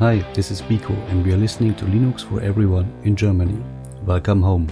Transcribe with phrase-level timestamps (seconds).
[0.00, 3.62] Hi, this is Biko, and we are listening to Linux for Everyone in Germany.
[4.06, 4.66] Welcome home.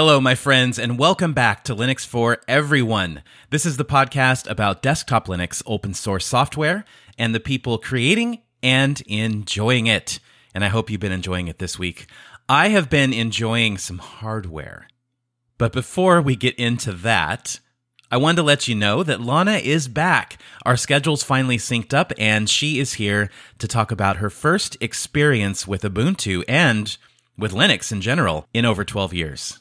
[0.00, 3.20] Hello, my friends, and welcome back to Linux for Everyone.
[3.50, 6.84] This is the podcast about desktop Linux open source software
[7.18, 10.20] and the people creating and enjoying it.
[10.54, 12.06] And I hope you've been enjoying it this week.
[12.48, 14.86] I have been enjoying some hardware.
[15.58, 17.58] But before we get into that,
[18.08, 20.40] I wanted to let you know that Lana is back.
[20.64, 25.66] Our schedules finally synced up, and she is here to talk about her first experience
[25.66, 26.96] with Ubuntu and
[27.36, 29.58] with Linux in general in over 12 years.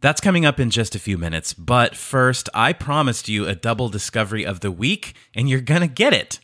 [0.00, 3.90] That's coming up in just a few minutes, but first, I promised you a double
[3.90, 6.40] discovery of the week, and you're gonna get it.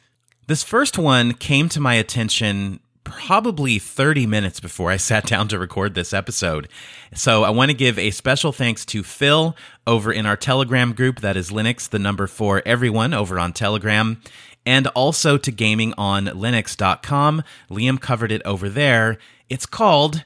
[0.46, 5.58] This first one came to my attention probably 30 minutes before I sat down to
[5.58, 6.68] record this episode.
[7.14, 11.20] So I want to give a special thanks to Phil over in our Telegram group
[11.20, 14.20] that is Linux, the number for everyone over on Telegram,
[14.66, 17.42] and also to gamingonlinux.com.
[17.70, 19.16] Liam covered it over there.
[19.48, 20.24] It's called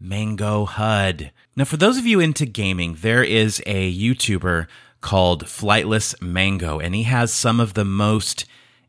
[0.00, 1.32] Mango HUD.
[1.56, 4.66] Now, for those of you into gaming, there is a YouTuber
[5.00, 8.44] called Flightless Mango, and he has some of the most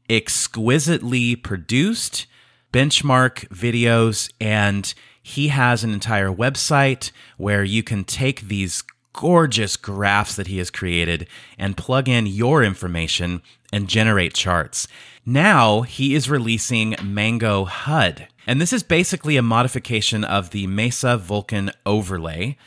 [0.09, 2.25] exquisitely produced
[2.71, 4.31] benchmark videos.
[4.39, 10.57] And he has an entire website where you can take these gorgeous graphs that he
[10.59, 14.87] has created and plug in your information and generate charts.
[15.25, 18.27] Now he is releasing Mango HUD.
[18.47, 22.57] And this is basically a modification of the Mesa Vulkan overlay,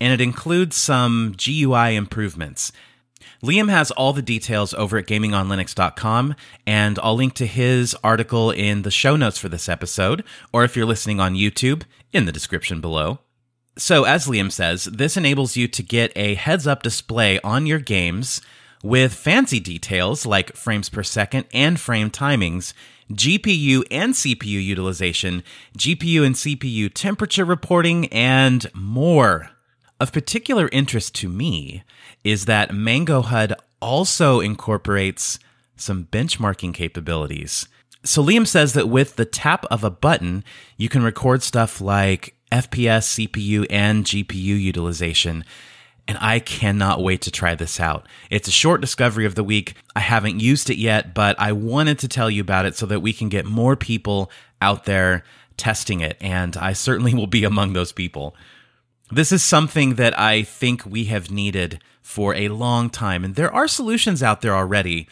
[0.00, 2.70] and it includes some GUI improvements.
[3.42, 8.82] Liam has all the details over at gamingonlinux.com, and I'll link to his article in
[8.82, 10.22] the show notes for this episode,
[10.52, 13.18] or if you're listening on YouTube, in the description below.
[13.76, 17.80] So, as Liam says, this enables you to get a heads up display on your
[17.80, 18.42] games
[18.82, 22.72] with fancy details like frames per second and frame timings,
[23.12, 25.42] GPU and CPU utilization,
[25.78, 29.50] GPU and CPU temperature reporting, and more.
[30.00, 31.84] Of particular interest to me
[32.24, 35.38] is that Mango HUD also incorporates
[35.76, 37.68] some benchmarking capabilities.
[38.04, 40.42] So Liam says that with the tap of a button,
[40.76, 45.44] you can record stuff like FPS, CPU, and GPU utilization
[46.08, 48.06] and I cannot wait to try this out.
[48.30, 49.74] It's a short discovery of the week.
[49.94, 53.00] I haven't used it yet, but I wanted to tell you about it so that
[53.00, 54.30] we can get more people
[54.60, 55.24] out there
[55.56, 58.34] testing it, and I certainly will be among those people.
[59.10, 63.52] This is something that I think we have needed for a long time, and there
[63.52, 65.08] are solutions out there already,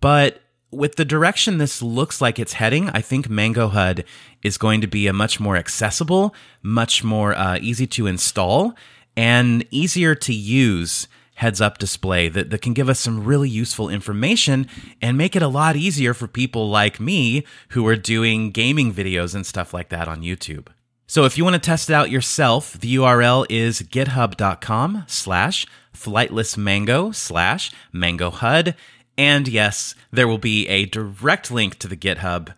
[0.00, 4.04] but with the direction this looks like it's heading, I think Mango HUD
[4.42, 8.74] is going to be a much more accessible, much more uh, easy to install,
[9.20, 13.90] and easier to use heads up display that, that can give us some really useful
[13.90, 14.66] information
[15.02, 19.34] and make it a lot easier for people like me who are doing gaming videos
[19.34, 20.68] and stuff like that on YouTube.
[21.06, 27.14] So if you want to test it out yourself, the URL is github.com slash flightlessmango
[27.14, 28.74] slash mangohud.
[29.18, 32.54] And yes, there will be a direct link to the GitHub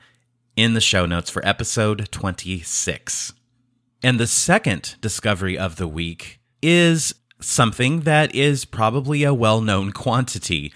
[0.55, 3.33] in the show notes for episode 26.
[4.01, 9.93] And the second discovery of the week is something that is probably a well known
[9.93, 10.73] quantity.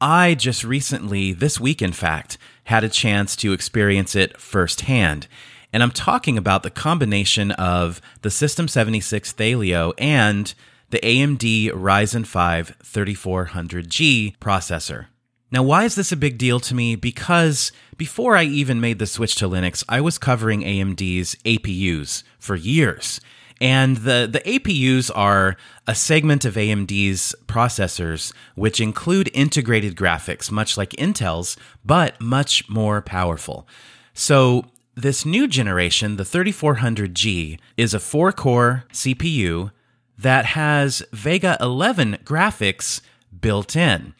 [0.00, 5.26] I just recently, this week in fact, had a chance to experience it firsthand.
[5.72, 10.52] And I'm talking about the combination of the System 76 Thelio and
[10.90, 15.06] the AMD Ryzen 5 3400G processor.
[15.50, 16.96] Now, why is this a big deal to me?
[16.96, 22.56] Because before I even made the switch to Linux, I was covering AMD's APUs for
[22.56, 23.20] years.
[23.62, 25.56] And the, the APUs are
[25.86, 33.00] a segment of AMD's processors, which include integrated graphics, much like Intel's, but much more
[33.00, 33.68] powerful.
[34.14, 34.64] So,
[34.96, 39.70] this new generation, the 3400G, is a four core CPU
[40.18, 43.00] that has Vega 11 graphics
[43.40, 44.12] built in.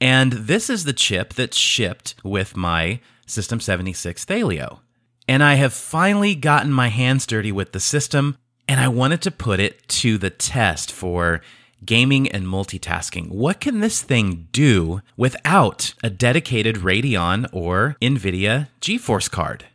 [0.00, 4.78] And this is the chip that's shipped with my System 76 Thelio.
[5.26, 8.36] And I have finally gotten my hands dirty with the system
[8.68, 11.40] and I wanted to put it to the test for
[11.84, 13.28] gaming and multitasking.
[13.28, 19.66] What can this thing do without a dedicated Radeon or NVIDIA GeForce card?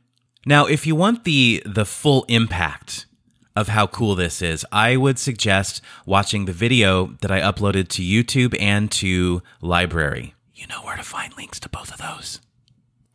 [0.46, 3.06] Now, if you want the, the full impact
[3.56, 8.02] of how cool this is, I would suggest watching the video that I uploaded to
[8.02, 10.34] YouTube and to LBRY.
[10.56, 12.40] You know where to find links to both of those.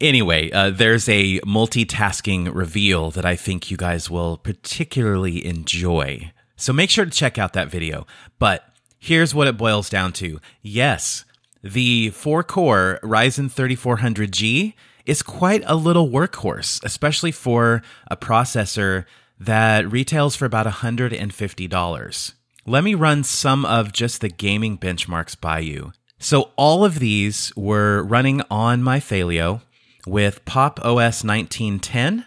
[0.05, 6.31] Anyway, uh, there's a multitasking reveal that I think you guys will particularly enjoy.
[6.57, 8.07] So make sure to check out that video.
[8.39, 8.69] But
[8.99, 10.41] here's what it boils down to.
[10.61, 11.25] Yes,
[11.63, 14.75] the 4 core Ryzen 3400G
[15.07, 17.81] is quite a little workhorse, especially for
[18.11, 19.07] a processor
[19.41, 22.35] that retails for about $150.
[22.67, 25.95] Let me run some of just the gaming benchmarks by you.
[26.19, 29.63] So, all of these were running on my Thelio
[30.07, 32.25] with Pop OS 1910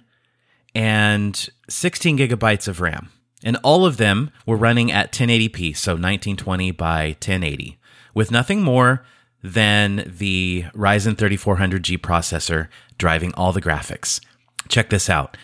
[0.74, 3.10] and 16 gigabytes of RAM.
[3.44, 7.78] And all of them were running at 1080p, so 1920 by 1080,
[8.14, 9.06] with nothing more
[9.44, 14.20] than the Ryzen 3400G processor driving all the graphics.
[14.68, 15.38] Check this out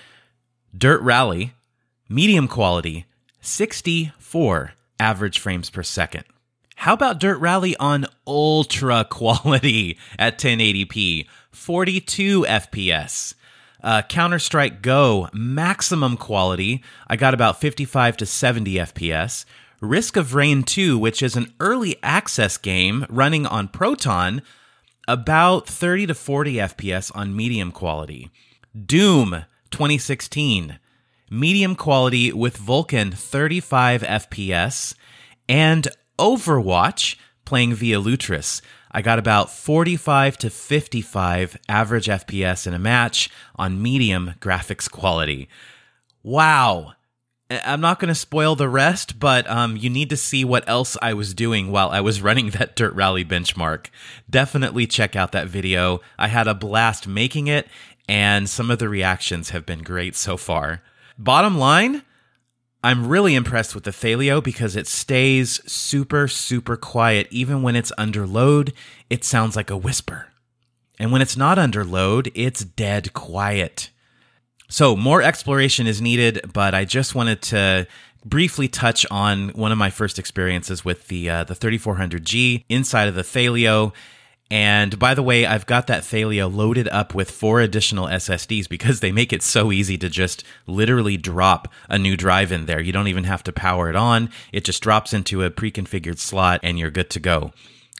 [0.75, 1.53] Dirt Rally,
[2.09, 3.05] medium quality,
[3.41, 6.23] 64 average frames per second.
[6.77, 13.35] How about Dirt Rally on ultra quality at 1080p, 42 FPS?
[13.83, 16.83] Uh, Counter Strike Go, maximum quality.
[17.07, 19.45] I got about 55 to 70 FPS.
[19.81, 24.41] Risk of Rain 2, which is an early access game running on Proton,
[25.07, 28.31] about 30 to 40 FPS on medium quality.
[28.85, 30.79] Doom 2016,
[31.29, 34.95] medium quality with Vulkan 35 FPS.
[35.49, 38.61] And Overwatch, playing via Lutris,
[38.93, 45.49] I got about 45 to 55 average FPS in a match on medium graphics quality.
[46.21, 46.93] Wow.
[47.49, 50.95] I'm not going to spoil the rest, but um, you need to see what else
[51.01, 53.87] I was doing while I was running that Dirt Rally benchmark.
[54.29, 56.01] Definitely check out that video.
[56.17, 57.67] I had a blast making it,
[58.07, 60.81] and some of the reactions have been great so far.
[61.17, 62.03] Bottom line,
[62.83, 67.27] I'm really impressed with the Thelio because it stays super, super quiet.
[67.31, 68.73] Even when it's under load,
[69.09, 70.27] it sounds like a whisper.
[70.99, 73.89] And when it's not under load, it's dead quiet.
[74.69, 77.87] So, more exploration is needed, but I just wanted to
[78.25, 83.15] briefly touch on one of my first experiences with the uh, the 3400G inside of
[83.15, 83.93] the Thelio
[84.51, 88.99] and by the way, I've got that Thelio loaded up with four additional SSDs because
[88.99, 92.79] they make it so easy to just literally drop a new drive in there.
[92.79, 94.29] You don't even have to power it on.
[94.51, 97.51] It just drops into a pre-configured slot and you're good to go.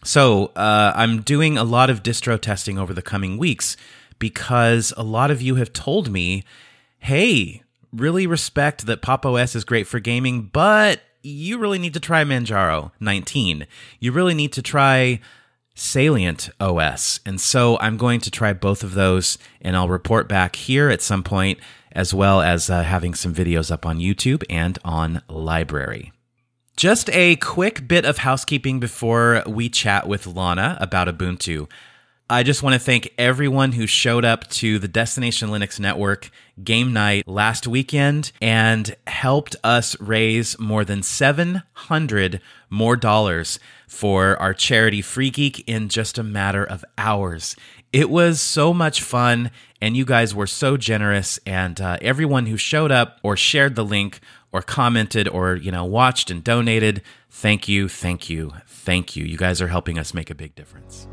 [0.04, 3.78] So uh, I'm doing a lot of distro testing over the coming weeks
[4.20, 6.44] because a lot of you have told me,
[7.00, 12.00] hey, really respect that Pop OS is great for gaming, but you really need to
[12.00, 13.66] try Manjaro 19.
[14.00, 15.20] You really need to try
[15.76, 17.20] Salient OS.
[17.26, 21.02] And so I'm going to try both of those and I'll report back here at
[21.02, 21.60] some point,
[21.92, 26.12] as well as uh, having some videos up on YouTube and on LBRY.
[26.76, 31.68] Just a quick bit of housekeeping before we chat with Lana about Ubuntu.
[32.30, 36.32] I just want to thank everyone who showed up to the Destination Linux Network
[36.64, 42.42] game night last weekend and helped us raise more than 700
[42.72, 43.60] more dollars
[43.94, 47.56] for our charity Free Geek in just a matter of hours.
[47.94, 51.40] It was so much fun, and you guys were so generous.
[51.46, 54.20] And uh, everyone who showed up or shared the link
[54.52, 59.26] or commented or you know watched and donated, thank you, thank you, thank you.
[59.26, 61.08] You guys are helping us make a big difference.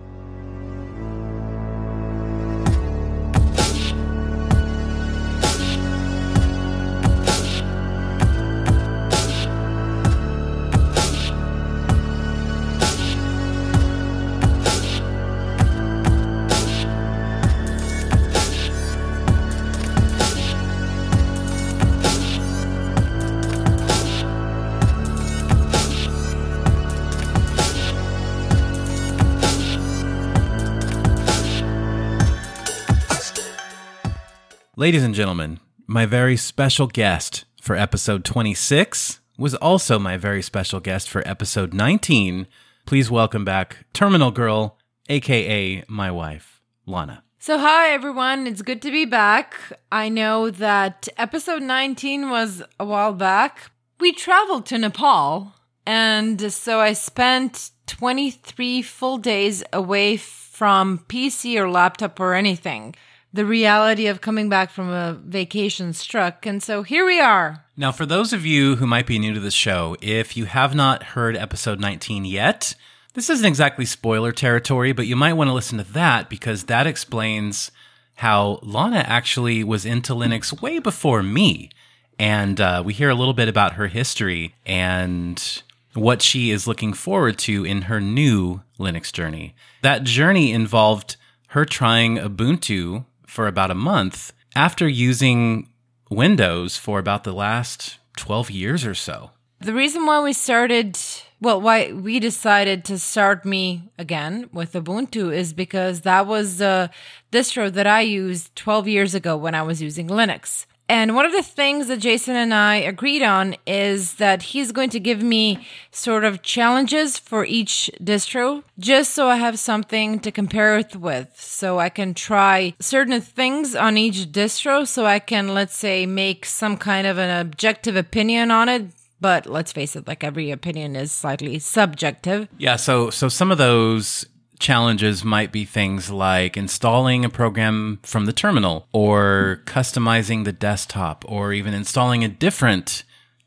[34.81, 40.81] Ladies and gentlemen, my very special guest for episode 26 was also my very special
[40.81, 42.47] guest for episode 19.
[42.87, 44.79] Please welcome back Terminal Girl,
[45.11, 47.25] aka my wife, Lana.
[47.39, 49.55] So, hi everyone, it's good to be back.
[49.93, 53.73] I know that episode 19 was a while back.
[54.01, 55.53] We traveled to Nepal,
[55.85, 62.95] and so I spent 23 full days away from PC or laptop or anything
[63.33, 66.47] the reality of coming back from a vacation struck.
[66.47, 67.65] And so here we are.
[67.77, 70.75] Now, for those of you who might be new to the show, if you have
[70.75, 72.75] not heard episode 19 yet,
[73.15, 76.87] this isn't exactly spoiler territory, but you might want to listen to that because that
[76.87, 77.71] explains
[78.17, 81.71] how Lana actually was into Linux way before me.
[82.19, 85.63] And uh, we hear a little bit about her history and
[85.95, 89.55] what she is looking forward to in her new Linux journey.
[89.83, 91.17] That journey involved
[91.49, 95.69] her trying Ubuntu for about a month after using
[96.11, 99.31] Windows for about the last 12 years or so.
[99.61, 100.99] The reason why we started,
[101.41, 106.91] well, why we decided to start me again with Ubuntu is because that was the
[107.31, 110.67] distro that I used 12 years ago when I was using Linux.
[110.91, 114.91] And one of the things that Jason and I agreed on is that he's going
[114.91, 120.33] to give me sort of challenges for each distro, just so I have something to
[120.33, 121.29] compare it with.
[121.37, 126.45] So I can try certain things on each distro, so I can, let's say, make
[126.45, 128.87] some kind of an objective opinion on it.
[129.21, 132.49] But let's face it, like every opinion is slightly subjective.
[132.59, 134.27] Yeah, so so some of those
[134.61, 141.25] challenges might be things like installing a program from the terminal or customizing the desktop
[141.27, 143.03] or even installing a different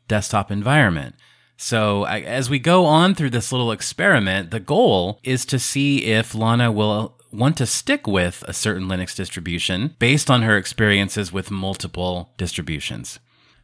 [0.08, 1.14] desktop environment.
[1.56, 6.34] So, as we go on through this little experiment, the goal is to see if
[6.34, 11.50] Lana will want to stick with a certain Linux distribution based on her experiences with
[11.50, 13.20] multiple distributions.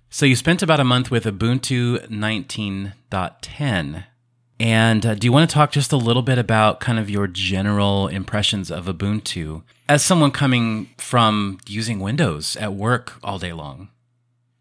[0.08, 4.04] So, you spent about a month with Ubuntu 19.10.
[4.60, 7.26] And uh, do you want to talk just a little bit about kind of your
[7.26, 13.88] general impressions of Ubuntu as someone coming from using Windows at work all day long?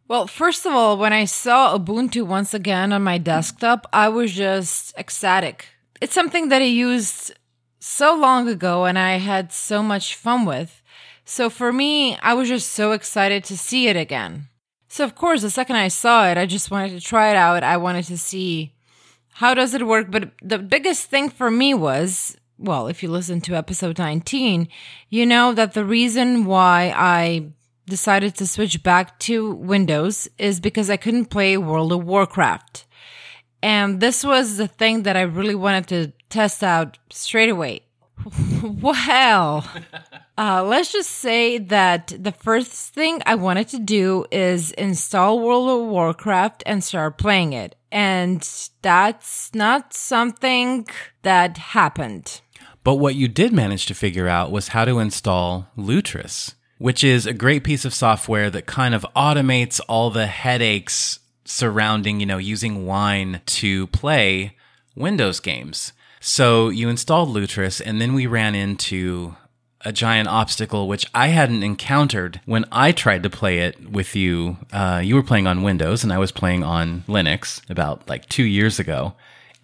[0.07, 4.31] Well, first of all, when I saw Ubuntu once again on my desktop, I was
[4.31, 5.65] just ecstatic.
[5.99, 7.33] It's something that I used
[7.81, 10.81] so long ago and I had so much fun with.
[11.25, 14.47] So for me, I was just so excited to see it again.
[14.87, 17.63] So, of course, the second I saw it, I just wanted to try it out.
[17.63, 18.73] I wanted to see
[19.39, 20.11] how does it work?
[20.11, 24.67] But the biggest thing for me was well, if you listen to episode 19,
[25.09, 27.53] you know that the reason why I
[27.85, 32.85] decided to switch back to Windows is because I couldn't play World of Warcraft.
[33.63, 37.83] And this was the thing that I really wanted to test out straight away.
[38.61, 39.65] well,
[40.37, 45.69] uh, let's just say that the first thing I wanted to do is install World
[45.69, 47.77] of Warcraft and start playing it.
[47.91, 48.47] And
[48.81, 50.87] that's not something
[51.23, 52.41] that happened.
[52.83, 57.25] But what you did manage to figure out was how to install Lutris, which is
[57.25, 62.37] a great piece of software that kind of automates all the headaches surrounding, you know,
[62.37, 64.55] using wine to play
[64.95, 65.93] Windows games.
[66.19, 69.35] So you installed Lutris, and then we ran into
[69.85, 74.57] a giant obstacle which I hadn't encountered when I tried to play it with you.
[74.71, 78.43] Uh, you were playing on Windows and I was playing on Linux about like two
[78.43, 79.13] years ago.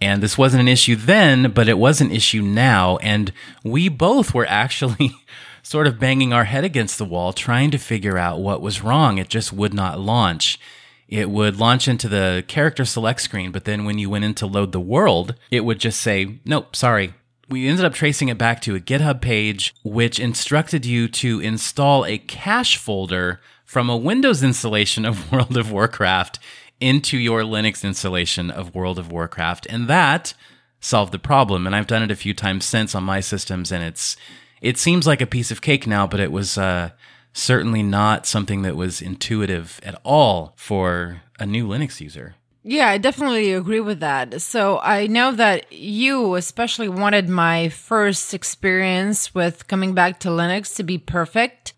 [0.02, 2.98] And this wasn't an issue then, but it was an issue now.
[2.98, 3.32] And
[3.64, 5.16] we both were actually
[5.64, 9.18] sort of banging our head against the wall trying to figure out what was wrong.
[9.18, 10.60] It just would not launch.
[11.08, 14.48] It would launch into the character select screen, but then when you went in to
[14.48, 17.14] load the world, it would just say, nope, sorry,
[17.50, 22.06] we ended up tracing it back to a GitHub page, which instructed you to install
[22.06, 26.40] a cache folder from a Windows installation of World of Warcraft
[26.80, 29.68] into your Linux installation of World of Warcraft.
[29.70, 30.34] And that
[30.80, 31.66] solved the problem.
[31.66, 34.16] And I've done it a few times since on my systems, and it's
[34.62, 36.92] it seems like a piece of cake now, but it was uh,
[37.34, 42.36] certainly not something that was intuitive at all for a new Linux user.
[42.68, 44.42] Yeah, I definitely agree with that.
[44.42, 50.76] So I know that you especially wanted my first experience with coming back to Linux
[50.78, 51.74] to be perfect.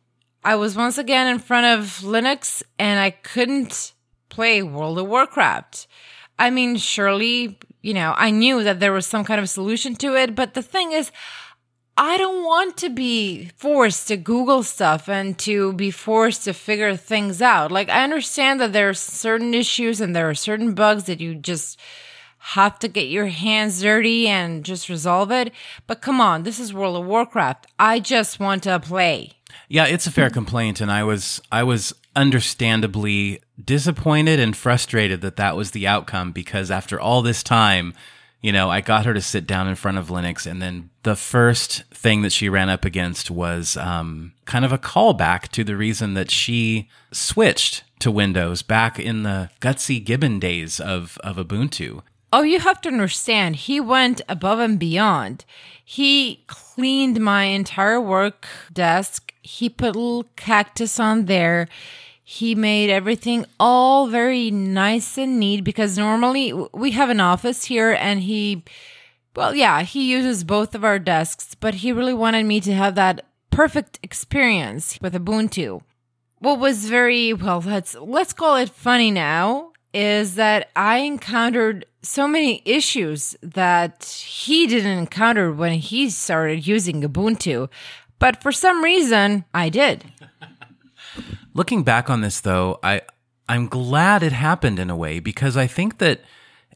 [0.46, 3.92] I was once again in front of Linux and I couldn't
[4.30, 5.88] play World of Warcraft.
[6.40, 10.16] I mean, surely, you know, I knew that there was some kind of solution to
[10.16, 11.12] it, but the thing is,
[12.00, 16.96] I don't want to be forced to Google stuff and to be forced to figure
[16.96, 17.72] things out.
[17.72, 21.34] Like, I understand that there are certain issues and there are certain bugs that you
[21.34, 21.80] just
[22.38, 25.52] have to get your hands dirty and just resolve it.
[25.88, 27.66] But come on, this is World of Warcraft.
[27.80, 29.34] I just want to play.
[29.68, 35.36] Yeah, it's a fair complaint, and I was I was understandably disappointed and frustrated that
[35.38, 37.94] that was the outcome because after all this time,
[38.42, 41.16] you know, I got her to sit down in front of Linux, and then the
[41.16, 45.76] first thing that she ran up against was um, kind of a callback to the
[45.76, 52.02] reason that she switched to Windows back in the gutsy Gibbon days of, of Ubuntu.
[52.32, 55.46] Oh, you have to understand, he went above and beyond.
[55.84, 59.34] He cleaned my entire work desk.
[59.42, 61.70] He put a little cactus on there.
[62.30, 67.94] He made everything all very nice and neat because normally we have an office here
[67.94, 68.66] and he,
[69.34, 72.96] well, yeah, he uses both of our desks, but he really wanted me to have
[72.96, 75.82] that perfect experience with Ubuntu.
[76.40, 82.28] what was very well let's let's call it funny now is that I encountered so
[82.28, 87.70] many issues that he didn't encounter when he started using Ubuntu.
[88.20, 90.04] But for some reason, I did.
[91.58, 93.02] Looking back on this though, I
[93.50, 96.22] I'm glad it happened in a way because I think that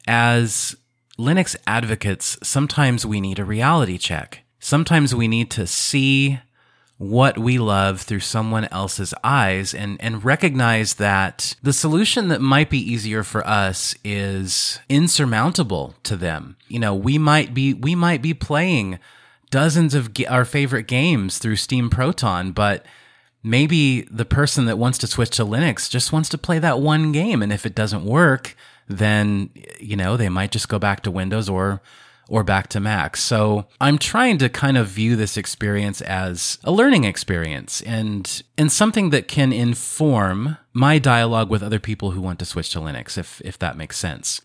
[0.07, 0.75] as
[1.19, 4.39] Linux advocates, sometimes we need a reality check.
[4.59, 6.39] Sometimes we need to see
[6.97, 12.71] what we love through someone else's eyes and, and recognize that the solution that might
[12.71, 16.57] be easier for us is insurmountable to them.
[16.67, 18.97] You know, we might be, we might be playing
[19.51, 22.83] dozens of our favorite games through Steam Proton, but
[23.43, 27.11] maybe the person that wants to switch to Linux just wants to play that one
[27.11, 27.41] game.
[27.41, 28.55] And if it doesn't work,
[28.87, 31.81] then, you know, they might just go back to Windows or
[32.29, 33.17] or back to Mac.
[33.17, 38.71] So I'm trying to kind of view this experience as a learning experience and and
[38.71, 43.17] something that can inform my dialogue with other people who want to switch to Linux,
[43.17, 44.41] if if that makes sense.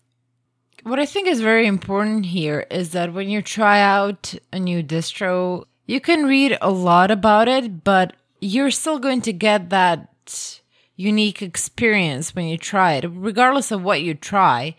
[0.83, 4.83] What I think is very important here is that when you try out a new
[4.83, 10.61] distro, you can read a lot about it, but you're still going to get that
[10.95, 14.75] unique experience when you try it, regardless of what you try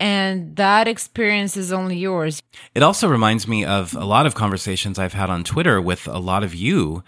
[0.00, 2.42] and that experience is only yours.
[2.74, 6.18] It also reminds me of a lot of conversations I've had on Twitter with a
[6.18, 7.02] lot of you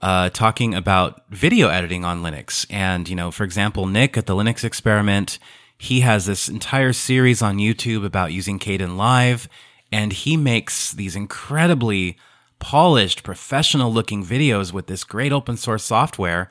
[0.00, 2.66] uh, talking about video editing on Linux.
[2.70, 5.38] And, you know, for example, Nick at the Linux Experiment,
[5.78, 9.48] he has this entire series on YouTube about using Caden Kdenlive,
[9.90, 12.16] and he makes these incredibly
[12.58, 16.50] polished, professional looking videos with this great open source software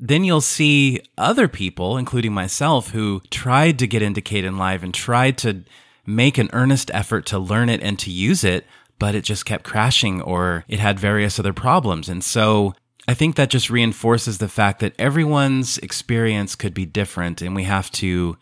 [0.00, 4.94] then you'll see other people, including myself, who tried to get into Caden Kdenlive and
[4.94, 5.62] tried to
[6.06, 8.66] make an earnest effort to learn it and to use it,
[8.98, 12.08] but it just kept crashing or it had various other problems.
[12.08, 12.74] And so
[13.06, 17.64] I think that just reinforces the fact that everyone's experience could be different and we
[17.64, 18.38] have to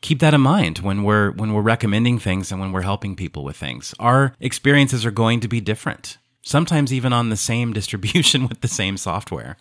[0.00, 3.44] keep that in mind when we're when we're recommending things and when we're helping people
[3.44, 3.94] with things.
[4.00, 6.18] Our experiences are going to be different.
[6.46, 9.56] Sometimes even on the same distribution with the same software.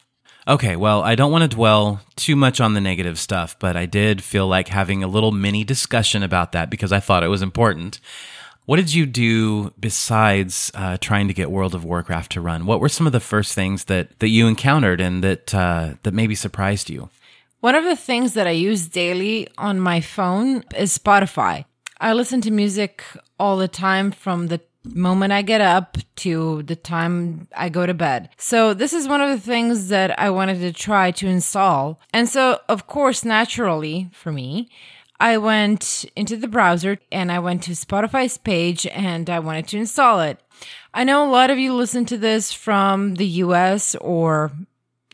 [0.47, 3.87] Okay, well, I don't want to dwell too much on the negative stuff, but I
[3.87, 7.41] did feel like having a little mini discussion about that because I thought it was
[7.41, 7.99] important.
[8.65, 12.67] What did you do besides uh, trying to get World of Warcraft to run?
[12.67, 16.13] What were some of the first things that, that you encountered and that uh, that
[16.13, 17.09] maybe surprised you?
[17.61, 21.65] One of the things that I use daily on my phone is Spotify.
[21.99, 23.03] I listen to music
[23.39, 24.61] all the time from the
[24.93, 28.29] moment I get up to the time I go to bed.
[28.37, 31.99] So this is one of the things that I wanted to try to install.
[32.13, 34.69] And so, of course, naturally for me,
[35.19, 39.77] I went into the browser and I went to Spotify's page and I wanted to
[39.77, 40.39] install it.
[40.93, 44.51] I know a lot of you listen to this from the US or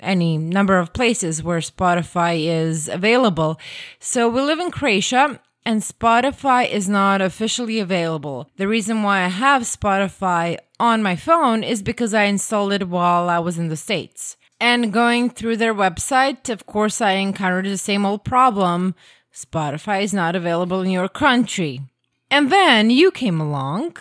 [0.02, 3.60] any number of places where Spotify is available.
[4.00, 8.50] So we live in Croatia and Spotify is not officially available.
[8.58, 13.30] The reason why I have Spotify on my phone is because I installed it while
[13.30, 14.38] I was in the States.
[14.60, 18.96] And going through their website, of course, I encountered the same old problem
[19.34, 21.82] Spotify is not available in your country.
[22.30, 23.98] And then you came along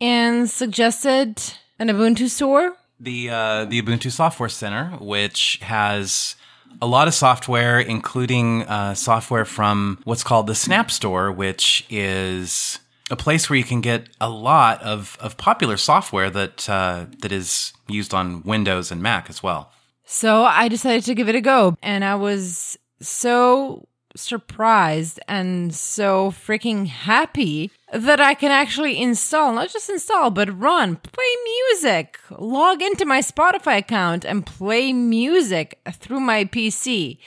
[0.00, 1.42] and suggested
[1.78, 2.76] an Ubuntu store.
[3.00, 6.36] The uh, the Ubuntu Software Center, which has
[6.80, 12.78] a lot of software, including uh, software from what's called the Snap Store, which is
[13.10, 17.32] a place where you can get a lot of, of popular software that uh, that
[17.32, 19.72] is used on Windows and Mac as well.
[20.04, 26.30] So I decided to give it a go, and I was so surprised and so
[26.30, 32.82] freaking happy that I can actually install, not just install, but run, play music, log
[32.82, 37.18] into my Spotify account and play music through my PC.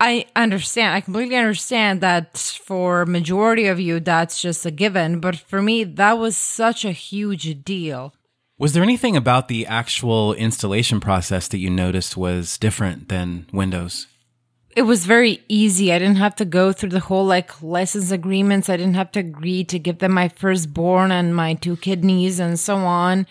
[0.00, 0.94] I understand.
[0.94, 5.84] I completely understand that for majority of you that's just a given, but for me
[5.84, 8.14] that was such a huge deal.
[8.58, 14.06] Was there anything about the actual installation process that you noticed was different than Windows?
[14.76, 15.92] It was very easy.
[15.92, 18.68] I didn't have to go through the whole like license agreements.
[18.68, 22.58] I didn't have to agree to give them my firstborn and my two kidneys and
[22.58, 23.26] so on.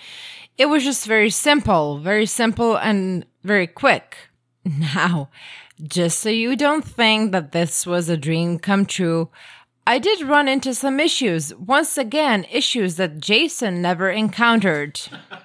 [0.58, 4.18] It was just very simple, very simple and very quick.
[4.66, 5.30] Now,
[5.82, 9.30] just so you don't think that this was a dream come true,
[9.86, 11.54] I did run into some issues.
[11.56, 15.02] Once again, issues that Jason never encountered.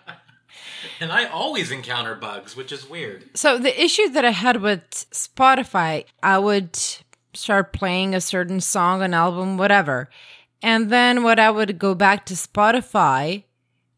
[1.01, 3.25] And I always encounter bugs, which is weird.
[3.35, 6.79] So the issue that I had with Spotify, I would
[7.35, 10.09] start playing a certain song, an album, whatever.
[10.63, 13.45] And then what I would go back to Spotify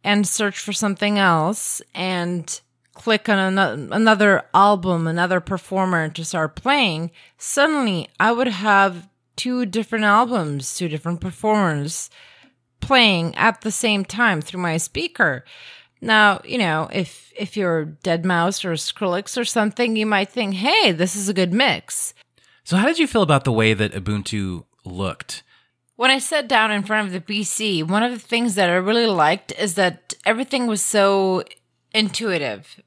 [0.05, 2.61] and search for something else and
[2.95, 9.65] click on ano- another album, another performer to start playing, suddenly I would have two
[9.65, 12.11] different albums, two different performers
[12.81, 15.45] playing at the same time through my speaker.
[16.01, 20.93] Now, you know, if if you're Deadmau5 or Skrillex or something, you might think, "Hey,
[20.93, 22.15] this is a good mix."
[22.65, 25.43] So, how did you feel about the way that Ubuntu looked?
[25.97, 28.75] When I sat down in front of the PC, one of the things that I
[28.75, 31.45] really liked is that everything was so
[31.93, 32.81] intuitive.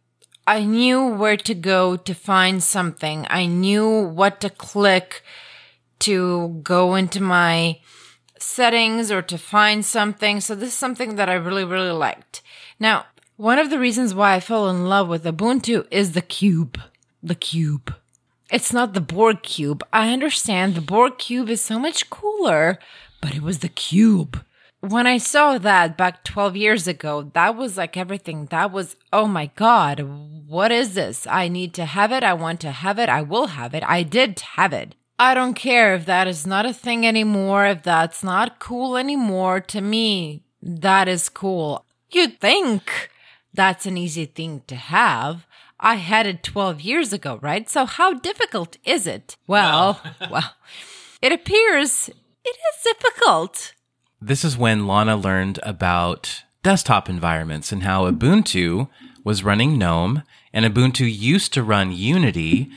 [0.45, 3.27] I knew where to go to find something.
[3.29, 5.23] I knew what to click
[5.99, 7.79] to go into my
[8.39, 10.41] settings or to find something.
[10.41, 12.41] So this is something that I really, really liked.
[12.83, 13.05] Now,
[13.37, 16.77] one of the reasons why I fell in love with Ubuntu is the cube.
[17.23, 17.95] The cube.
[18.51, 19.85] It's not the Borg cube.
[19.93, 22.77] I understand the Borg cube is so much cooler,
[23.21, 24.43] but it was the cube.
[24.81, 28.47] When I saw that back 12 years ago, that was like everything.
[28.47, 30.01] That was, oh my God,
[30.45, 31.25] what is this?
[31.25, 32.21] I need to have it.
[32.21, 33.07] I want to have it.
[33.07, 33.83] I will have it.
[33.87, 34.95] I did have it.
[35.17, 39.61] I don't care if that is not a thing anymore, if that's not cool anymore.
[39.61, 41.85] To me, that is cool.
[42.13, 43.09] You'd think
[43.53, 45.45] that's an easy thing to have.
[45.79, 47.69] I had it 12 years ago, right?
[47.69, 49.35] So how difficult is it?
[49.47, 50.55] Well, well,
[51.21, 52.09] it appears
[52.45, 53.73] it is difficult.
[54.21, 58.89] This is when Lana learned about desktop environments and how Ubuntu
[59.23, 60.23] was running GNOME
[60.53, 62.69] and Ubuntu used to run Unity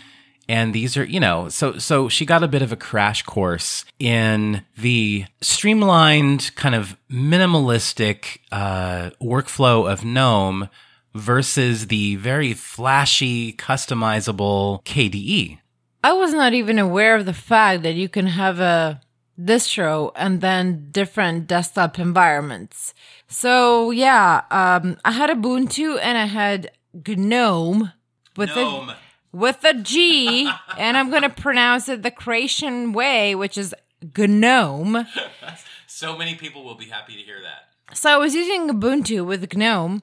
[0.48, 3.84] and these are you know so so she got a bit of a crash course
[3.98, 10.68] in the streamlined kind of minimalistic uh, workflow of gnome
[11.14, 15.58] versus the very flashy customizable kde
[16.04, 19.00] I was not even aware of the fact that you can have a
[19.40, 22.94] distro and then different desktop environments.
[23.26, 27.92] So yeah, um, I had Ubuntu and I had GNOME
[28.36, 28.90] with gnome.
[28.90, 28.96] a
[29.36, 33.74] with a G, and I'm going to pronounce it the Croatian way, which is
[34.16, 35.06] GNOME.
[35.86, 39.54] so many people will be happy to hear that So I was using Ubuntu with
[39.54, 40.02] GNOME,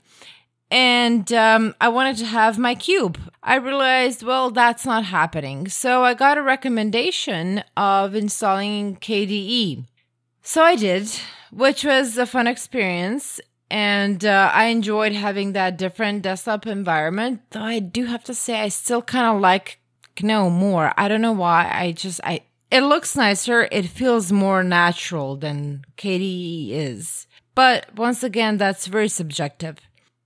[0.69, 3.17] and um, I wanted to have my cube.
[3.41, 5.67] I realized, well, that's not happening.
[5.67, 9.85] So I got a recommendation of installing KDE.
[10.43, 11.09] So I did,
[11.51, 13.41] which was a fun experience.
[13.69, 17.41] And uh, I enjoyed having that different desktop environment.
[17.51, 19.79] Though I do have to say, I still kind of like
[20.21, 20.93] GNOME more.
[20.95, 21.71] I don't know why.
[21.73, 23.67] I just, I, it looks nicer.
[23.71, 27.27] It feels more natural than KDE is.
[27.55, 29.77] But once again, that's very subjective.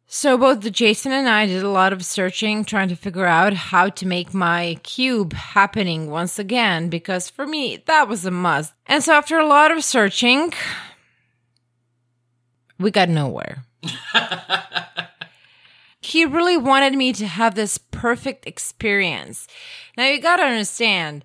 [0.10, 3.90] So both Jason and I did a lot of searching, trying to figure out how
[3.90, 8.74] to make my cube happening once again, because for me, that was a must.
[8.86, 10.54] And so after a lot of searching,
[12.80, 13.64] we got nowhere.
[16.02, 19.48] he really wanted me to have this perfect experience.
[19.98, 21.24] Now you got to understand,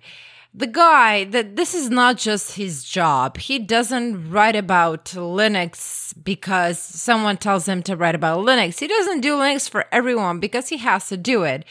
[0.53, 3.37] the guy that this is not just his job.
[3.37, 8.79] He doesn't write about Linux because someone tells him to write about Linux.
[8.79, 11.65] He doesn't do Linux for everyone because he has to do it.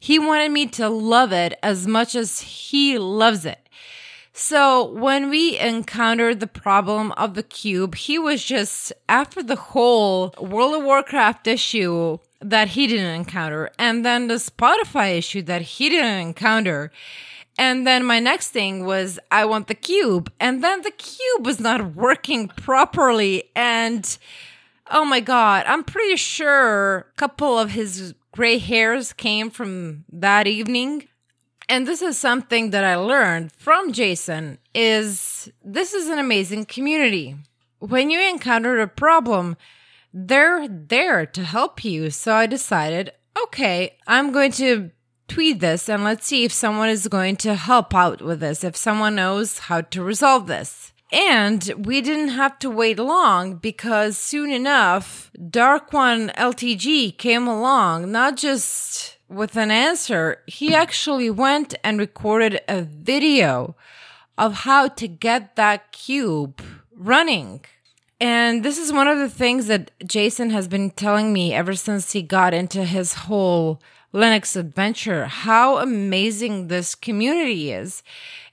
[0.00, 3.65] He wanted me to love it as much as he loves it.
[4.38, 10.34] So when we encountered the problem of the cube, he was just after the whole
[10.38, 15.88] World of Warcraft issue that he didn't encounter, and then the Spotify issue that he
[15.88, 16.92] didn't encounter.
[17.56, 21.58] And then my next thing was I want the cube, and then the cube was
[21.58, 23.44] not working properly.
[23.56, 24.18] And
[24.90, 30.46] oh my God, I'm pretty sure a couple of his gray hairs came from that
[30.46, 31.08] evening
[31.68, 37.36] and this is something that I learned from Jason is this is an amazing community.
[37.78, 39.56] When you encounter a problem,
[40.12, 42.10] they're there to help you.
[42.10, 43.12] So I decided,
[43.44, 44.90] okay, I'm going to
[45.28, 48.76] tweet this and let's see if someone is going to help out with this, if
[48.76, 50.92] someone knows how to resolve this.
[51.12, 58.10] And we didn't have to wait long because soon enough, Dark One LTG came along,
[58.10, 63.76] not just with an answer, he actually went and recorded a video
[64.38, 66.62] of how to get that cube
[66.94, 67.64] running.
[68.20, 72.12] And this is one of the things that Jason has been telling me ever since
[72.12, 73.80] he got into his whole
[74.14, 78.02] Linux adventure, how amazing this community is.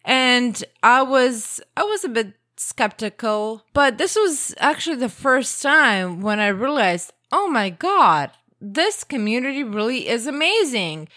[0.04, 6.20] And I was, I was a bit skeptical, but this was actually the first time
[6.20, 8.32] when I realized, oh my God,
[8.64, 11.10] this community really is amazing.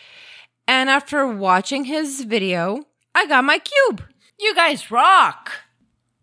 [0.66, 4.02] And after watching his video, I got my cube.
[4.38, 5.52] You guys rock.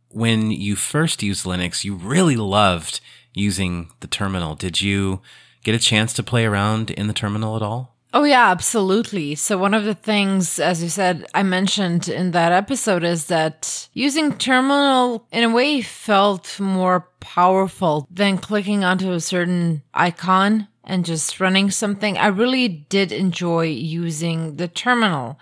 [0.09, 2.99] when you first used linux you really loved
[3.33, 5.19] using the terminal did you
[5.63, 7.93] get a chance to play around in the terminal at all?
[8.15, 9.33] Oh, yeah, absolutely.
[9.33, 13.89] So, one of the things, as you said, I mentioned in that episode is that
[13.93, 21.05] using terminal in a way felt more powerful than clicking onto a certain icon and
[21.05, 22.17] just running something.
[22.17, 25.39] I really did enjoy using the terminal.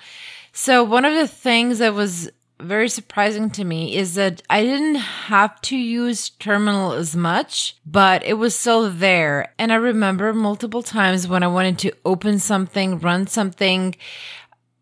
[0.53, 4.95] So, one of the things that was very surprising to me is that I didn't
[4.95, 9.53] have to use terminal as much, but it was still there.
[9.57, 13.95] And I remember multiple times when I wanted to open something, run something,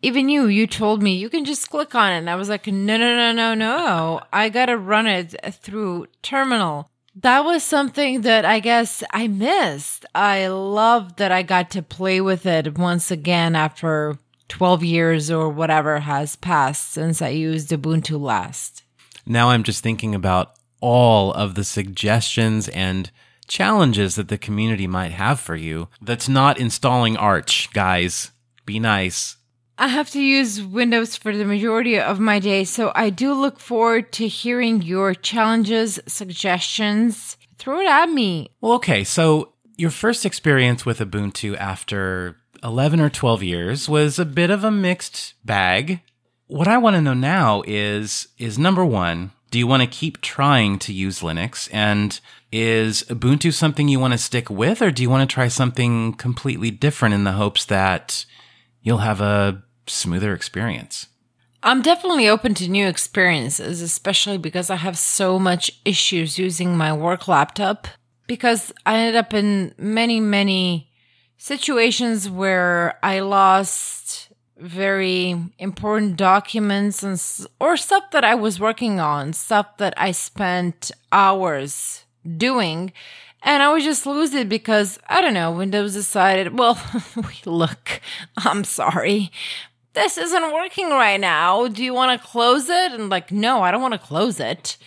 [0.01, 2.17] even you, you told me you can just click on it.
[2.17, 4.21] And I was like, no, no, no, no, no.
[4.31, 6.89] I got to run it through terminal.
[7.21, 10.05] That was something that I guess I missed.
[10.15, 15.49] I love that I got to play with it once again after 12 years or
[15.49, 18.83] whatever has passed since I used Ubuntu last.
[19.25, 23.11] Now I'm just thinking about all of the suggestions and
[23.49, 28.31] challenges that the community might have for you that's not installing Arch, guys.
[28.65, 29.35] Be nice.
[29.79, 33.61] I have to use Windows for the majority of my day, so I do look
[33.61, 37.37] forward to hearing your challenges, suggestions.
[37.57, 38.49] Throw it at me.
[38.59, 44.25] Well, okay, so your first experience with Ubuntu after 11 or 12 years was a
[44.25, 46.01] bit of a mixed bag.
[46.47, 50.19] What I want to know now is is number 1, do you want to keep
[50.19, 52.19] trying to use Linux and
[52.51, 56.15] is Ubuntu something you want to stick with or do you want to try something
[56.15, 58.25] completely different in the hopes that
[58.81, 61.07] you'll have a smoother experience?
[61.61, 66.93] I'm definitely open to new experiences, especially because I have so much issues using my
[66.93, 67.87] work laptop
[68.27, 70.89] because I ended up in many many
[71.37, 77.21] situations where I lost very important documents and
[77.59, 82.05] or stuff that I was working on, stuff that I spent hours
[82.37, 82.93] doing.
[83.41, 86.79] And I would just lose it because I don't know, Windows decided, well,
[87.45, 88.01] look,
[88.37, 89.31] I'm sorry.
[89.93, 91.67] This isn't working right now.
[91.67, 92.91] Do you want to close it?
[92.91, 94.77] And like, no, I don't want to close it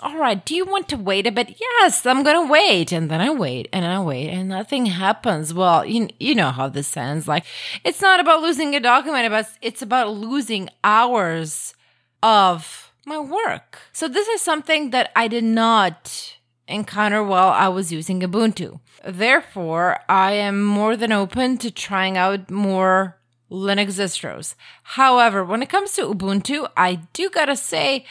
[0.00, 1.60] all right, do you want to wait a bit?
[1.60, 2.92] Yes, I'm going to wait.
[2.92, 5.52] And then I wait and I wait and nothing happens.
[5.52, 7.26] Well, you, you know how this ends.
[7.26, 7.44] Like,
[7.84, 11.74] it's not about losing a document, it's about losing hours
[12.22, 13.80] of my work.
[13.92, 16.36] So this is something that I did not
[16.68, 18.80] encounter while I was using Ubuntu.
[19.04, 23.16] Therefore, I am more than open to trying out more
[23.50, 24.54] Linux distros.
[24.82, 28.04] However, when it comes to Ubuntu, I do gotta say,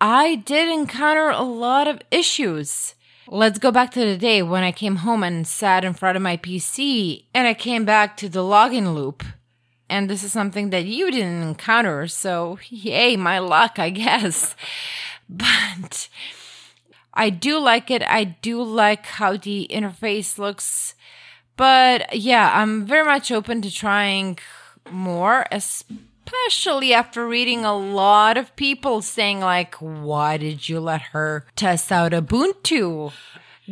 [0.00, 2.94] I did encounter a lot of issues.
[3.28, 6.22] Let's go back to the day when I came home and sat in front of
[6.22, 9.22] my PC and I came back to the login loop.
[9.88, 14.56] And this is something that you didn't encounter, so yay, my luck, I guess.
[15.28, 16.08] But
[17.14, 18.02] I do like it.
[18.02, 20.94] I do like how the interface looks.
[21.56, 24.38] But yeah, I'm very much open to trying
[24.90, 31.46] more, especially after reading a lot of people saying like why did you let her
[31.56, 33.12] test out ubuntu?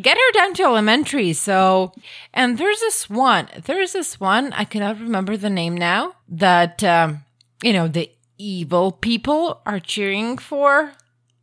[0.00, 1.92] Get her down to elementary so
[2.32, 7.24] and there's this one there's this one i cannot remember the name now that um,
[7.62, 10.92] you know the evil people are cheering for.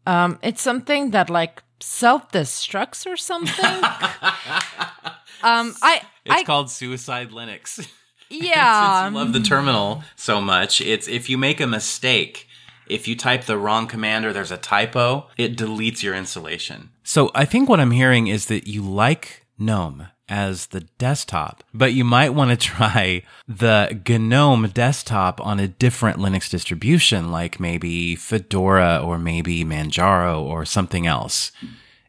[0.06, 3.84] Um it's something that like self-destructs or something.
[5.43, 7.88] Um i it's I, called suicide linux
[8.30, 9.02] Yeah.
[9.04, 12.48] Since you love the terminal so much, it's if you make a mistake,
[12.88, 16.90] if you type the wrong command or there's a typo, it deletes your installation.
[17.04, 21.94] So I think what I'm hearing is that you like GNOME as the desktop, but
[21.94, 28.16] you might want to try the GNOME desktop on a different Linux distribution, like maybe
[28.16, 31.52] Fedora or maybe Manjaro or something else.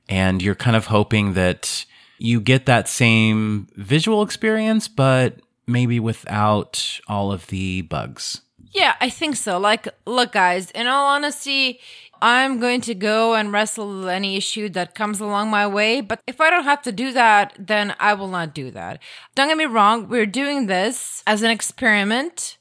[0.08, 1.84] And you're kind of hoping that
[2.18, 8.40] you get that same visual experience, but maybe without all of the bugs.
[8.72, 9.58] Yeah, I think so.
[9.58, 11.80] Like, look, guys, in all honesty,
[12.20, 16.00] I'm going to go and wrestle any issue that comes along my way.
[16.00, 19.00] But if I don't have to do that, then I will not do that.
[19.34, 20.08] Don't get me wrong.
[20.08, 22.58] We're doing this as an experiment.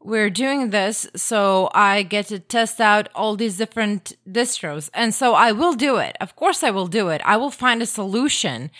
[0.00, 4.90] We're doing this so I get to test out all these different distros.
[4.94, 6.16] And so I will do it.
[6.20, 7.20] Of course, I will do it.
[7.24, 8.70] I will find a solution.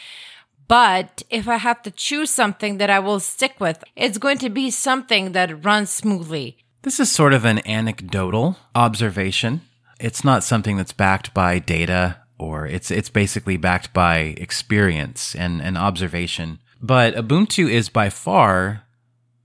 [0.69, 4.51] But if I have to choose something that I will stick with, it's going to
[4.51, 6.59] be something that runs smoothly.
[6.83, 9.63] This is sort of an anecdotal observation.
[9.99, 15.61] It's not something that's backed by data or it's it's basically backed by experience and,
[15.61, 16.61] and observation.
[16.81, 18.85] But Ubuntu is by far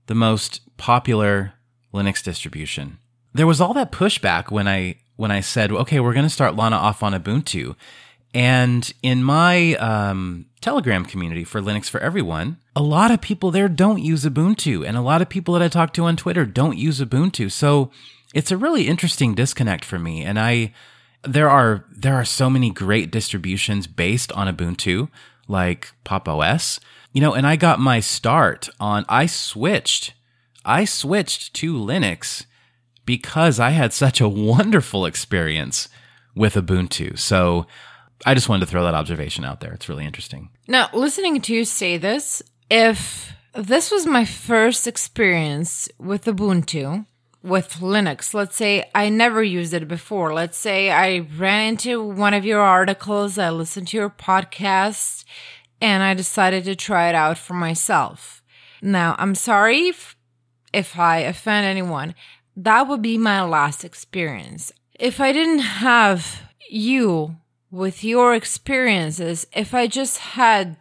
[0.06, 1.54] the most popular
[1.92, 2.98] Linux distribution.
[3.32, 6.56] There was all that pushback when I when I said, okay, we're going to start
[6.56, 7.74] Lana off on Ubuntu.
[8.34, 13.68] And in my um, Telegram community for Linux for Everyone, a lot of people there
[13.68, 16.76] don't use Ubuntu, and a lot of people that I talk to on Twitter don't
[16.76, 17.50] use Ubuntu.
[17.50, 17.92] So
[18.34, 20.22] it's a really interesting disconnect for me.
[20.22, 20.74] And I,
[21.22, 25.08] there are there are so many great distributions based on Ubuntu,
[25.46, 26.80] like Pop OS,
[27.12, 27.34] you know.
[27.34, 29.04] And I got my start on.
[29.08, 30.12] I switched.
[30.64, 32.46] I switched to Linux
[33.06, 35.88] because I had such a wonderful experience
[36.34, 37.16] with Ubuntu.
[37.16, 37.66] So
[38.24, 39.72] I just wanted to throw that observation out there.
[39.72, 40.50] It's really interesting.
[40.66, 47.06] Now, listening to you say this, if this was my first experience with Ubuntu,
[47.42, 50.32] with Linux, let's say I never used it before.
[50.32, 55.24] Let's say I ran into one of your articles, I listened to your podcast,
[55.80, 58.42] and I decided to try it out for myself.
[58.80, 60.16] Now, I'm sorry if,
[60.72, 62.14] if I offend anyone.
[62.56, 64.72] That would be my last experience.
[64.98, 67.36] If I didn't have you
[67.74, 70.76] with your experiences, if I just had,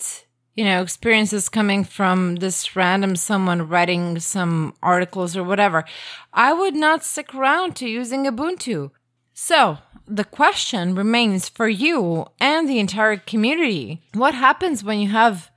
[0.53, 5.85] you know, experiences coming from this random someone writing some articles or whatever,
[6.31, 8.91] I would not stick around to using Ubuntu.
[9.33, 14.03] So, the question remains for you and the entire community.
[14.13, 15.49] What happens when you have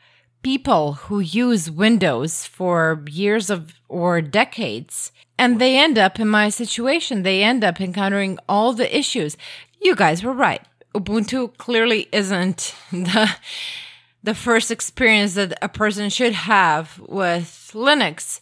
[0.42, 6.48] people who use Windows for years of or decades and they end up in my
[6.48, 7.24] situation?
[7.24, 9.36] They end up encountering all the issues.
[9.82, 10.62] You guys were right.
[10.96, 13.30] Ubuntu clearly isn't the
[14.22, 18.40] the first experience that a person should have with Linux.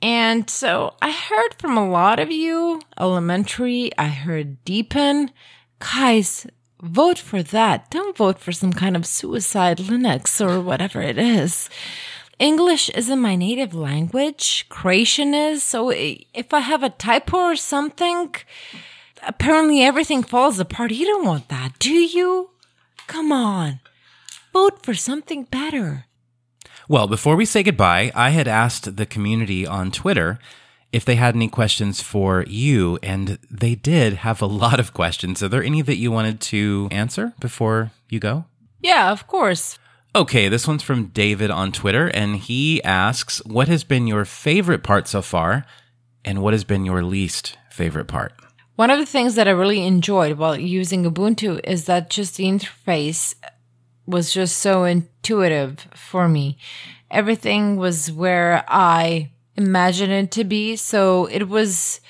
[0.00, 5.30] And so I heard from a lot of you, elementary, I heard Deepin.
[5.80, 6.46] Guys,
[6.80, 7.90] vote for that.
[7.90, 11.68] Don't vote for some kind of suicide Linux or whatever it is.
[12.38, 14.66] English isn't my native language.
[14.68, 15.62] Croatian is.
[15.62, 18.34] So if I have a typo or something,
[19.26, 20.92] apparently everything falls apart.
[20.92, 22.50] You don't want that, do you?
[23.06, 23.80] Come on.
[24.52, 26.06] Vote for something better.
[26.88, 30.38] Well, before we say goodbye, I had asked the community on Twitter
[30.90, 35.42] if they had any questions for you, and they did have a lot of questions.
[35.42, 38.46] Are there any that you wanted to answer before you go?
[38.80, 39.78] Yeah, of course.
[40.16, 44.82] Okay, this one's from David on Twitter, and he asks, What has been your favorite
[44.82, 45.66] part so far,
[46.24, 48.32] and what has been your least favorite part?
[48.78, 52.44] One of the things that I really enjoyed while using Ubuntu is that just the
[52.44, 53.34] interface
[54.06, 56.58] was just so intuitive for me.
[57.10, 60.76] Everything was where I imagined it to be.
[60.76, 62.00] So it was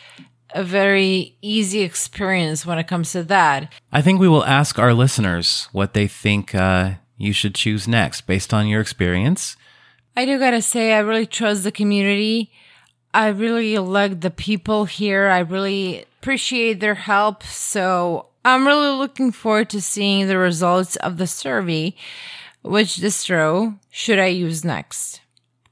[0.51, 3.73] a very easy experience when it comes to that.
[3.91, 8.27] I think we will ask our listeners what they think uh, you should choose next
[8.27, 9.57] based on your experience.
[10.15, 12.53] I do gotta say, I really trust the community.
[13.15, 15.29] I really like the people here.
[15.29, 17.43] I really appreciate their help.
[17.43, 21.95] So I'm really looking forward to seeing the results of the survey.
[22.63, 25.21] Which distro should I use next?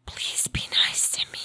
[0.06, 1.35] Please be nice to me.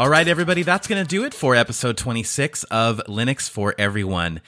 [0.00, 4.40] All right, everybody, that's going to do it for episode 26 of Linux for Everyone.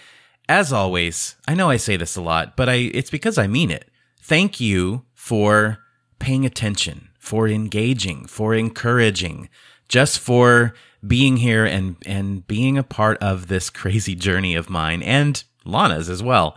[0.48, 3.70] As always, I know I say this a lot, but I it's because I mean
[3.70, 3.90] it.
[4.18, 5.80] Thank you for
[6.18, 9.50] paying attention, for engaging, for encouraging,
[9.90, 10.72] just for
[11.06, 16.08] being here and and being a part of this crazy journey of mine and Lana's
[16.08, 16.56] as well.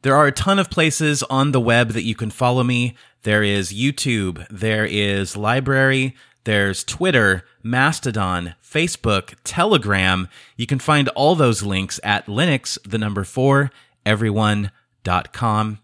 [0.00, 2.96] There are a ton of places on the web that you can follow me.
[3.24, 6.14] There is YouTube, there is LBRY,
[6.48, 10.28] there's Twitter, Mastodon, Facebook, Telegram.
[10.56, 13.70] You can find all those links at Linux, the number four,
[14.06, 15.78] everyone.com.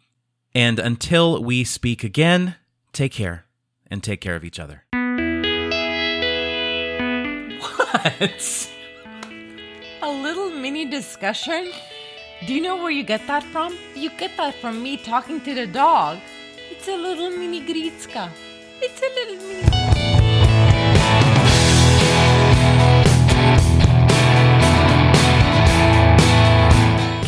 [0.55, 2.57] And until we speak again,
[2.95, 3.45] take care
[3.91, 4.85] and take care of each other.
[7.61, 8.71] What?
[10.01, 11.73] A little mini discussion?
[12.47, 13.77] Do you know where you get that from?
[13.95, 16.21] You get that from me talking to the dog.
[16.71, 18.31] It's a little mini Gritska.
[18.81, 20.04] It's a little mini.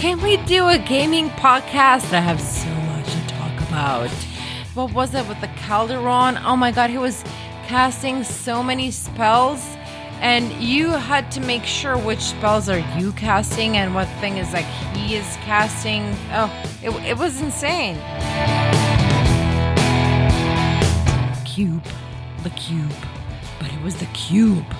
[0.06, 2.12] Can we do a gaming podcast?
[2.12, 4.08] I have so much to talk about.
[4.74, 6.38] What was it with the Calderon?
[6.44, 7.24] Oh my god, he was
[7.66, 9.66] casting so many spells
[10.20, 14.52] And you had to make sure which spells are you casting and what thing is
[14.52, 16.14] like he is casting.
[16.30, 16.52] Oh,
[16.84, 17.96] it, it was insane.
[21.44, 21.84] Cube.
[22.44, 22.94] The cube.
[23.58, 24.72] But it was the cube.